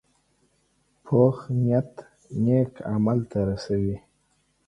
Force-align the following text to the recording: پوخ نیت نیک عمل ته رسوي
پوخ 1.05 1.37
نیت 1.61 1.91
نیک 2.43 2.71
عمل 2.91 3.19
ته 3.31 3.39
رسوي 3.47 3.97